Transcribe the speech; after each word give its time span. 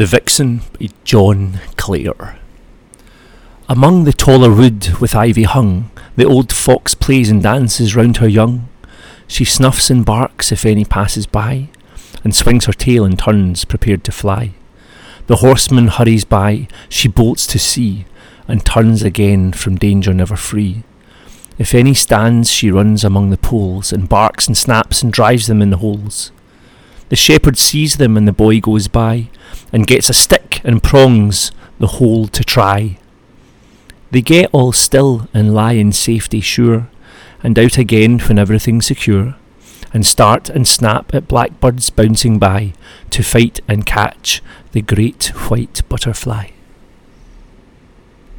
The 0.00 0.06
Vixen 0.06 0.62
by 0.78 0.88
John 1.04 1.60
Clare. 1.76 2.38
Among 3.68 4.04
the 4.04 4.14
taller 4.14 4.50
wood 4.50 4.98
with 4.98 5.14
ivy 5.14 5.42
hung, 5.42 5.90
the 6.16 6.24
old 6.24 6.54
fox 6.54 6.94
plays 6.94 7.28
and 7.28 7.42
dances 7.42 7.94
round 7.94 8.16
her 8.16 8.26
young. 8.26 8.66
She 9.26 9.44
snuffs 9.44 9.90
and 9.90 10.02
barks 10.02 10.52
if 10.52 10.64
any 10.64 10.86
passes 10.86 11.26
by, 11.26 11.68
and 12.24 12.34
swings 12.34 12.64
her 12.64 12.72
tail 12.72 13.04
and 13.04 13.18
turns, 13.18 13.66
prepared 13.66 14.02
to 14.04 14.10
fly. 14.10 14.54
The 15.26 15.36
horseman 15.44 15.88
hurries 15.88 16.24
by, 16.24 16.68
she 16.88 17.06
bolts 17.06 17.46
to 17.48 17.58
see, 17.58 18.06
and 18.48 18.64
turns 18.64 19.02
again 19.02 19.52
from 19.52 19.76
danger 19.76 20.14
never 20.14 20.36
free. 20.36 20.82
If 21.58 21.74
any 21.74 21.92
stands, 21.92 22.50
she 22.50 22.70
runs 22.70 23.04
among 23.04 23.28
the 23.28 23.36
poles, 23.36 23.92
and 23.92 24.08
barks 24.08 24.46
and 24.46 24.56
snaps 24.56 25.02
and 25.02 25.12
drives 25.12 25.46
them 25.46 25.60
in 25.60 25.68
the 25.68 25.76
holes. 25.76 26.32
The 27.10 27.16
shepherd 27.16 27.58
sees 27.58 27.96
them 27.96 28.16
and 28.16 28.26
the 28.26 28.32
boy 28.32 28.60
goes 28.60 28.88
by, 28.88 29.28
and 29.72 29.86
gets 29.86 30.08
a 30.08 30.14
stick 30.14 30.60
and 30.64 30.82
prongs 30.82 31.50
the 31.78 31.98
hole 31.98 32.28
to 32.28 32.44
try. 32.44 32.98
They 34.12 34.22
get 34.22 34.50
all 34.52 34.72
still 34.72 35.28
and 35.34 35.52
lie 35.52 35.72
in 35.72 35.92
safety 35.92 36.40
sure, 36.40 36.88
and 37.42 37.58
out 37.58 37.78
again 37.78 38.20
when 38.20 38.38
everything's 38.38 38.86
secure, 38.86 39.34
and 39.92 40.06
start 40.06 40.48
and 40.48 40.68
snap 40.68 41.12
at 41.12 41.26
blackbirds 41.26 41.90
bouncing 41.90 42.38
by 42.38 42.74
to 43.10 43.24
fight 43.24 43.60
and 43.66 43.84
catch 43.84 44.40
the 44.70 44.82
great 44.82 45.26
white 45.50 45.82
butterfly. 45.88 46.50